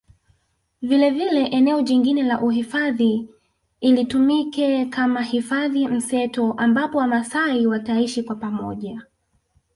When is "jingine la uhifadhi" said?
1.81-3.29